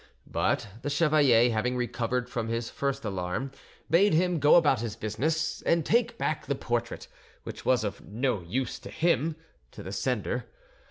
But 0.25 0.67
the 0.81 0.89
chevalier, 0.89 1.51
having 1.51 1.77
recovered 1.77 2.27
from 2.27 2.47
his 2.47 2.71
first 2.71 3.05
alarm, 3.05 3.51
bade 3.87 4.15
him 4.15 4.39
go 4.39 4.55
about 4.55 4.81
his 4.81 4.95
business, 4.95 5.61
and 5.61 5.85
take 5.85 6.17
back 6.17 6.47
the 6.47 6.55
portrait—which 6.55 7.65
was 7.67 7.83
of 7.83 8.01
no 8.03 8.41
use 8.41 8.79
to 8.79 8.89
him—to 8.89 9.83
the 9.83 9.91
sender. 9.91 10.47